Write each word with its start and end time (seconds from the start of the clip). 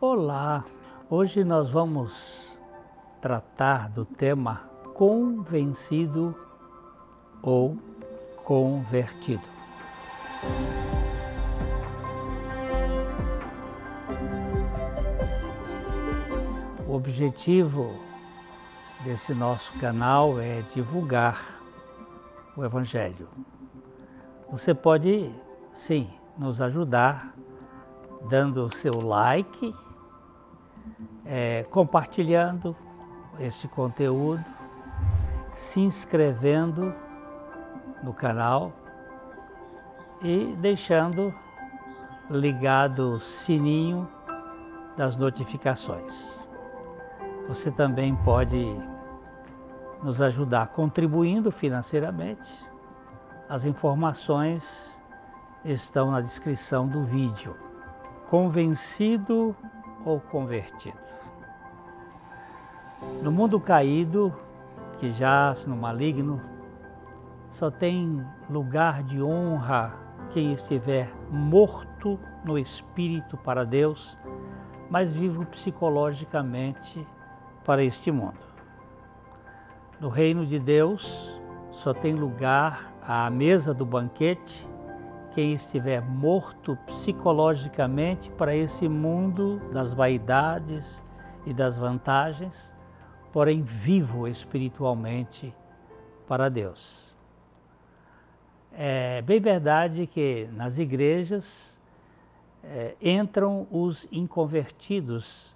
Olá! 0.00 0.64
Hoje 1.10 1.42
nós 1.42 1.70
vamos 1.70 2.56
tratar 3.20 3.88
do 3.88 4.04
tema 4.04 4.70
convencido 4.94 6.36
ou 7.42 7.76
convertido. 8.44 9.42
O 16.86 16.94
objetivo 16.94 17.92
desse 19.02 19.34
nosso 19.34 19.72
canal 19.80 20.38
é 20.38 20.62
divulgar 20.62 21.60
o 22.56 22.64
Evangelho. 22.64 23.28
Você 24.48 24.72
pode, 24.72 25.34
sim, 25.72 26.08
nos 26.38 26.60
ajudar 26.60 27.34
dando 28.28 28.64
o 28.64 28.70
seu 28.70 29.00
like, 29.00 29.74
é, 31.28 31.64
compartilhando 31.70 32.74
esse 33.38 33.68
conteúdo, 33.68 34.42
se 35.52 35.80
inscrevendo 35.80 36.94
no 38.02 38.14
canal 38.14 38.72
e 40.22 40.56
deixando 40.58 41.32
ligado 42.30 43.14
o 43.14 43.20
sininho 43.20 44.08
das 44.96 45.16
notificações. 45.16 46.46
Você 47.46 47.70
também 47.70 48.16
pode 48.16 48.66
nos 50.02 50.20
ajudar 50.20 50.68
contribuindo 50.68 51.50
financeiramente. 51.50 52.66
As 53.48 53.64
informações 53.64 55.00
estão 55.64 56.10
na 56.10 56.20
descrição 56.20 56.86
do 56.86 57.04
vídeo 57.04 57.54
convencido 58.28 59.56
ou 60.08 60.18
convertido. 60.18 60.96
No 63.22 63.30
mundo 63.30 63.60
caído, 63.60 64.34
que 64.98 65.10
jaz 65.10 65.66
no 65.66 65.76
maligno, 65.76 66.40
só 67.50 67.70
tem 67.70 68.24
lugar 68.48 69.02
de 69.02 69.22
honra 69.22 69.94
quem 70.30 70.52
estiver 70.52 71.12
morto 71.30 72.18
no 72.42 72.58
espírito 72.58 73.36
para 73.36 73.64
Deus, 73.64 74.18
mas 74.88 75.12
vivo 75.12 75.44
psicologicamente 75.44 77.06
para 77.62 77.84
este 77.84 78.10
mundo. 78.10 78.48
No 80.00 80.08
reino 80.08 80.46
de 80.46 80.58
Deus, 80.58 81.38
só 81.70 81.92
tem 81.92 82.14
lugar 82.14 82.94
à 83.02 83.28
mesa 83.28 83.74
do 83.74 83.84
banquete 83.84 84.66
quem 85.38 85.52
estiver 85.52 86.02
morto 86.02 86.76
psicologicamente 86.84 88.28
para 88.28 88.56
esse 88.56 88.88
mundo 88.88 89.60
das 89.72 89.92
vaidades 89.92 91.00
e 91.46 91.54
das 91.54 91.78
vantagens, 91.78 92.74
porém 93.32 93.62
vivo 93.62 94.26
espiritualmente 94.26 95.54
para 96.26 96.48
Deus. 96.48 97.14
É 98.72 99.22
bem 99.22 99.38
verdade 99.38 100.08
que 100.08 100.48
nas 100.54 100.76
igrejas 100.76 101.78
é, 102.64 102.96
entram 103.00 103.68
os 103.70 104.08
inconvertidos 104.10 105.54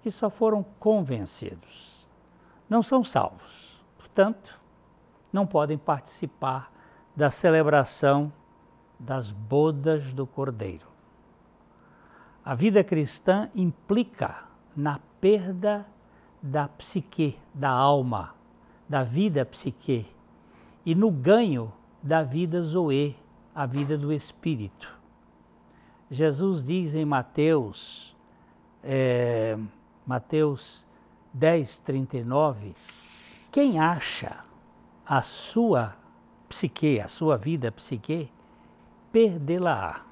que 0.00 0.10
só 0.10 0.30
foram 0.30 0.64
convencidos. 0.78 2.08
Não 2.70 2.82
são 2.82 3.04
salvos, 3.04 3.84
portanto, 3.98 4.58
não 5.30 5.46
podem 5.46 5.76
participar 5.76 6.72
da 7.14 7.28
celebração 7.28 8.32
das 9.00 9.30
bodas 9.30 10.12
do 10.12 10.26
Cordeiro. 10.26 10.86
A 12.44 12.54
vida 12.54 12.84
cristã 12.84 13.50
implica 13.54 14.44
na 14.76 15.00
perda 15.20 15.86
da 16.42 16.68
psique, 16.68 17.38
da 17.52 17.70
alma, 17.70 18.34
da 18.88 19.02
vida 19.02 19.44
psique, 19.44 20.06
e 20.84 20.94
no 20.94 21.10
ganho 21.10 21.72
da 22.02 22.22
vida 22.22 22.62
zoe, 22.62 23.16
a 23.54 23.66
vida 23.66 23.96
do 23.96 24.12
espírito. 24.12 24.98
Jesus 26.10 26.62
diz 26.62 26.94
em 26.94 27.04
Mateus, 27.04 28.16
é, 28.82 29.58
Mateus 30.06 30.86
10, 31.32 31.78
39, 31.80 32.74
quem 33.52 33.78
acha 33.78 34.44
a 35.06 35.22
sua 35.22 35.94
psique, 36.48 37.00
a 37.00 37.08
sua 37.08 37.36
vida 37.36 37.70
psique, 37.70 38.30
perdê-la-á. 39.12 40.02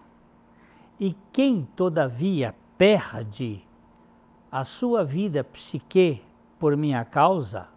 E 0.98 1.16
quem, 1.32 1.68
todavia, 1.76 2.54
perde 2.76 3.64
a 4.50 4.64
sua 4.64 5.04
vida 5.04 5.44
psique 5.44 6.22
por 6.58 6.76
minha 6.76 7.04
causa, 7.04 7.68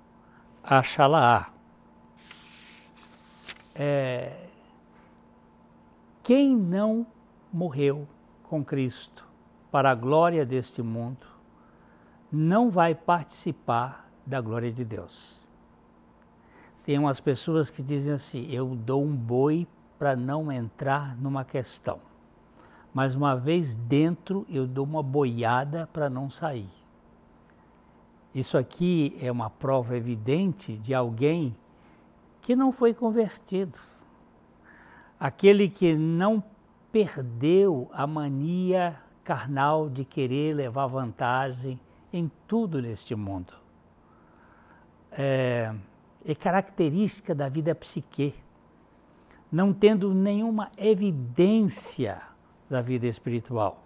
achá-la-á. 0.64 1.52
É, 3.76 4.48
quem 6.24 6.56
não 6.56 7.06
morreu 7.52 8.08
com 8.44 8.64
Cristo 8.64 9.26
para 9.72 9.92
a 9.92 9.96
glória 9.96 10.46
deste 10.46 10.82
mundo, 10.82 11.26
não 12.32 12.70
vai 12.70 12.94
participar 12.94 14.10
da 14.26 14.40
glória 14.42 14.72
de 14.72 14.84
Deus. 14.84 15.42
Tem 16.84 16.98
umas 16.98 17.20
pessoas 17.20 17.70
que 17.70 17.82
dizem 17.82 18.14
assim: 18.14 18.48
eu 18.52 18.76
dou 18.76 19.04
um 19.04 19.16
boi 19.16 19.68
para 20.02 20.16
não 20.16 20.52
entrar 20.52 21.16
numa 21.16 21.46
questão. 21.46 22.00
Mas 22.92 23.14
uma 23.14 23.36
vez 23.36 23.76
dentro, 23.76 24.48
eu 24.50 24.66
dou 24.66 24.84
uma 24.84 25.04
boiada 25.04 25.88
para 25.94 26.10
não 26.10 26.28
sair. 26.28 26.72
Isso 28.34 28.58
aqui 28.58 29.16
é 29.22 29.32
uma 29.32 29.48
prova 29.48 29.96
evidente 29.96 30.76
de 30.76 30.92
alguém 30.92 31.56
que 32.42 32.56
não 32.56 32.72
foi 32.72 32.96
convertido. 32.96 33.78
Aquele 35.20 35.70
que 35.70 35.94
não 35.94 36.44
perdeu 36.92 37.88
a 37.94 38.08
mania 38.08 39.00
carnal 39.24 39.88
de 39.88 40.04
querer 40.04 40.56
levar 40.56 40.88
vantagem 40.88 41.80
em 42.12 42.28
tudo 42.48 42.82
neste 42.82 43.14
mundo. 43.14 43.54
É, 45.12 45.72
é 46.26 46.34
característica 46.34 47.36
da 47.36 47.48
vida 47.48 47.76
psique 47.76 48.34
não 49.52 49.74
tendo 49.74 50.14
nenhuma 50.14 50.72
evidência 50.78 52.22
da 52.70 52.82
vida 52.82 53.06
espiritual. 53.06 53.84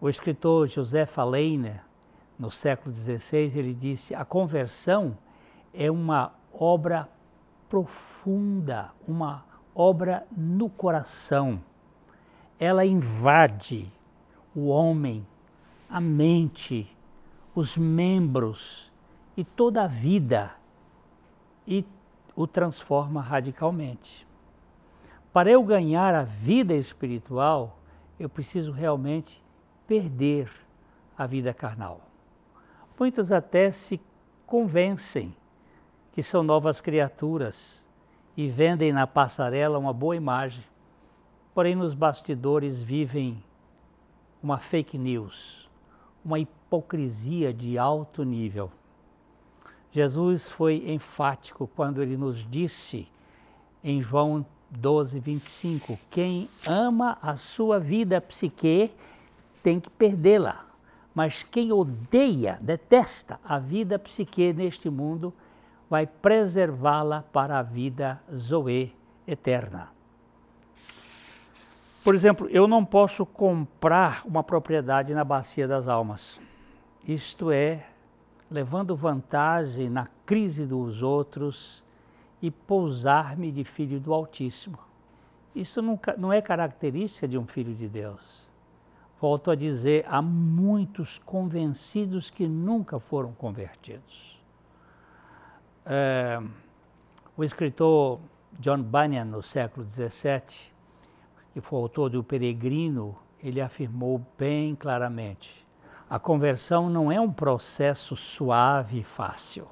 O 0.00 0.08
escritor 0.08 0.68
José 0.68 1.04
Faleiner, 1.06 1.82
no 2.38 2.50
século 2.50 2.94
XVI, 2.94 3.58
ele 3.58 3.74
disse: 3.74 4.14
a 4.14 4.24
conversão 4.24 5.18
é 5.74 5.90
uma 5.90 6.32
obra 6.52 7.08
profunda, 7.68 8.92
uma 9.08 9.44
obra 9.74 10.26
no 10.36 10.68
coração. 10.68 11.60
Ela 12.58 12.84
invade 12.84 13.90
o 14.54 14.68
homem, 14.68 15.26
a 15.88 16.00
mente, 16.00 16.94
os 17.54 17.76
membros 17.76 18.92
e 19.36 19.44
toda 19.44 19.84
a 19.84 19.86
vida 19.86 20.52
e 21.66 21.84
o 22.34 22.46
transforma 22.46 23.20
radicalmente. 23.20 24.26
Para 25.32 25.50
eu 25.50 25.62
ganhar 25.62 26.14
a 26.14 26.24
vida 26.24 26.74
espiritual, 26.74 27.78
eu 28.18 28.28
preciso 28.28 28.72
realmente 28.72 29.42
perder 29.86 30.50
a 31.16 31.26
vida 31.26 31.52
carnal. 31.54 32.00
Muitos 32.98 33.32
até 33.32 33.70
se 33.70 34.00
convencem 34.46 35.34
que 36.12 36.22
são 36.22 36.42
novas 36.42 36.80
criaturas 36.80 37.86
e 38.36 38.48
vendem 38.48 38.92
na 38.92 39.06
passarela 39.06 39.78
uma 39.78 39.92
boa 39.92 40.14
imagem, 40.14 40.64
porém 41.54 41.74
nos 41.74 41.94
bastidores 41.94 42.80
vivem 42.80 43.42
uma 44.42 44.58
fake 44.58 44.98
news, 44.98 45.68
uma 46.24 46.38
hipocrisia 46.38 47.52
de 47.52 47.78
alto 47.78 48.22
nível. 48.22 48.70
Jesus 49.92 50.48
foi 50.48 50.90
enfático 50.90 51.70
quando 51.76 52.02
ele 52.02 52.16
nos 52.16 52.48
disse 52.48 53.06
em 53.84 54.00
João 54.00 54.44
12, 54.70 55.20
25: 55.20 55.98
quem 56.10 56.48
ama 56.66 57.18
a 57.20 57.36
sua 57.36 57.78
vida 57.78 58.20
psique 58.20 58.90
tem 59.62 59.78
que 59.78 59.90
perdê-la, 59.90 60.64
mas 61.14 61.42
quem 61.42 61.72
odeia, 61.72 62.58
detesta 62.60 63.38
a 63.44 63.58
vida 63.58 63.98
psique 63.98 64.52
neste 64.54 64.88
mundo, 64.88 65.32
vai 65.90 66.06
preservá-la 66.06 67.22
para 67.30 67.58
a 67.58 67.62
vida 67.62 68.18
zoe 68.34 68.96
eterna. 69.26 69.90
Por 72.02 72.14
exemplo, 72.14 72.48
eu 72.48 72.66
não 72.66 72.82
posso 72.82 73.26
comprar 73.26 74.22
uma 74.24 74.42
propriedade 74.42 75.12
na 75.12 75.22
bacia 75.22 75.68
das 75.68 75.86
almas. 75.86 76.40
Isto 77.06 77.50
é 77.50 77.86
levando 78.52 78.94
vantagem 78.94 79.88
na 79.88 80.06
crise 80.26 80.66
dos 80.66 81.02
outros 81.02 81.82
e 82.40 82.50
pousar-me 82.50 83.50
de 83.50 83.64
filho 83.64 83.98
do 83.98 84.12
Altíssimo. 84.12 84.78
Isso 85.54 85.82
não, 85.82 85.98
não 86.18 86.32
é 86.32 86.40
característica 86.40 87.28
de 87.28 87.38
um 87.38 87.46
filho 87.46 87.74
de 87.74 87.88
Deus. 87.88 88.48
volto 89.20 89.50
a 89.50 89.54
dizer, 89.54 90.04
há 90.08 90.20
muitos 90.20 91.18
convencidos 91.18 92.28
que 92.28 92.46
nunca 92.48 92.98
foram 92.98 93.32
convertidos. 93.32 94.40
É, 95.86 96.42
o 97.36 97.44
escritor 97.44 98.18
John 98.58 98.82
Bunyan, 98.82 99.26
no 99.26 99.42
século 99.42 99.88
XVII, 99.88 100.72
que 101.52 101.60
foi 101.60 101.78
autor 101.78 102.10
do 102.10 102.24
Peregrino, 102.24 103.16
ele 103.42 103.60
afirmou 103.60 104.20
bem 104.38 104.74
claramente: 104.74 105.61
a 106.12 106.18
conversão 106.18 106.90
não 106.90 107.10
é 107.10 107.18
um 107.18 107.32
processo 107.32 108.14
suave 108.14 108.98
e 108.98 109.02
fácil, 109.02 109.66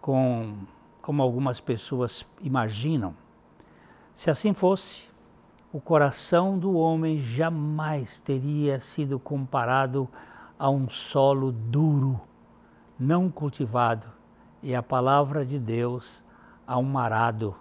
com, 0.00 0.54
como 1.02 1.22
algumas 1.22 1.60
pessoas 1.60 2.24
imaginam. 2.40 3.14
Se 4.14 4.30
assim 4.30 4.54
fosse, 4.54 5.10
o 5.70 5.82
coração 5.82 6.58
do 6.58 6.74
homem 6.74 7.20
jamais 7.20 8.22
teria 8.22 8.80
sido 8.80 9.18
comparado 9.18 10.08
a 10.58 10.70
um 10.70 10.88
solo 10.88 11.52
duro, 11.52 12.18
não 12.98 13.30
cultivado, 13.30 14.06
e 14.62 14.74
a 14.74 14.82
palavra 14.82 15.44
de 15.44 15.58
Deus 15.58 16.24
a 16.66 16.78
um 16.78 16.96
arado. 16.96 17.54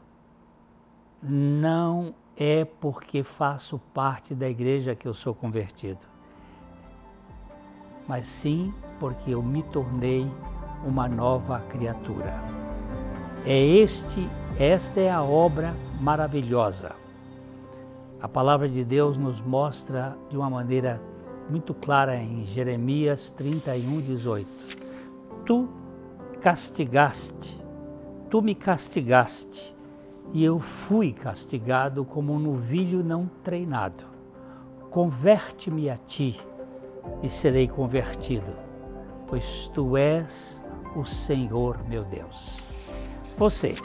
Não 1.22 2.16
é 2.38 2.64
porque 2.64 3.24
faço 3.24 3.78
parte 3.94 4.34
da 4.34 4.48
igreja 4.48 4.96
que 4.96 5.06
eu 5.06 5.14
sou 5.14 5.36
convertido, 5.36 6.00
mas 8.08 8.26
sim 8.26 8.74
porque 9.00 9.32
eu 9.32 9.44
me 9.44 9.64
tornei 9.64 10.30
uma 10.86 11.08
nova 11.08 11.60
criatura. 11.70 12.34
É 13.46 13.60
este, 13.60 14.28
esta 14.58 15.00
é 15.00 15.10
a 15.10 15.24
obra 15.24 15.76
maravilhosa. 16.00 16.92
A 18.22 18.28
palavra 18.28 18.68
de 18.68 18.84
Deus 18.84 19.18
nos 19.18 19.40
mostra 19.42 20.18
de 20.30 20.38
uma 20.38 20.50
maneira 20.50 21.02
muito 21.50 21.74
clara 21.74 22.16
em 22.16 22.44
Jeremias 22.44 23.32
31, 23.32 24.02
18. 24.02 24.48
Tu 25.46 25.70
castigaste, 26.42 27.60
tu 28.30 28.42
me 28.42 28.56
castigaste, 28.56 29.76
e 30.34 30.44
eu 30.44 30.60
fui 30.60 31.14
castigado 31.14 32.04
como 32.04 32.34
um 32.34 32.40
novilho 32.40 33.04
não 33.04 33.30
treinado. 33.44 34.04
Converte-me 34.90 35.90
a 35.90 35.98
ti 35.98 36.38
e 37.22 37.30
serei 37.30 37.68
convertido, 37.68 38.54
pois 39.28 39.70
tu 39.74 39.98
és 39.98 40.64
o 40.96 41.06
Senhor 41.06 41.78
meu 41.88 42.04
Deus. 42.04 42.58
Você 43.38 43.76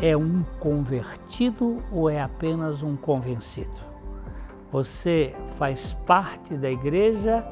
é 0.00 0.16
um 0.16 0.42
convertido 0.60 1.82
ou 1.90 2.08
é 2.08 2.20
apenas 2.20 2.82
um 2.82 2.96
convencido? 2.96 3.80
Você 4.70 5.34
faz 5.58 5.94
parte 6.06 6.56
da 6.56 6.70
igreja 6.70 7.44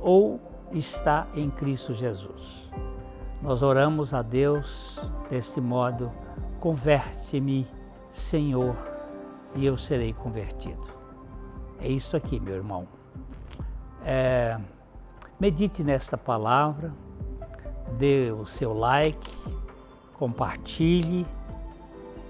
ou 0.00 0.40
está 0.72 1.26
em 1.34 1.48
Cristo 1.48 1.94
Jesus? 1.94 2.68
Nós 3.40 3.62
oramos 3.62 4.12
a 4.12 4.20
Deus 4.20 5.00
deste 5.30 5.60
modo: 5.60 6.10
converte-me, 6.60 7.66
Senhor, 8.10 8.76
e 9.54 9.64
eu 9.64 9.76
serei 9.76 10.12
convertido. 10.12 10.88
É 11.80 11.88
isso 11.88 12.16
aqui, 12.16 12.40
meu 12.40 12.54
irmão. 12.54 12.97
É, 14.04 14.58
medite 15.38 15.82
nesta 15.82 16.16
palavra, 16.16 16.92
dê 17.98 18.32
o 18.32 18.46
seu 18.46 18.72
like, 18.72 19.30
compartilhe 20.14 21.26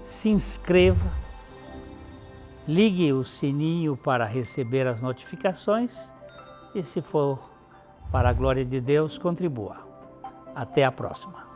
se 0.09 0.27
inscreva, 0.27 1.11
ligue 2.67 3.13
o 3.13 3.23
sininho 3.23 3.95
para 3.95 4.25
receber 4.25 4.87
as 4.87 4.99
notificações 5.01 6.11
e, 6.73 6.81
se 6.81 6.99
for 6.99 7.39
para 8.11 8.29
a 8.29 8.33
glória 8.33 8.65
de 8.65 8.81
Deus, 8.81 9.19
contribua. 9.19 9.77
Até 10.55 10.83
a 10.83 10.91
próxima. 10.91 11.47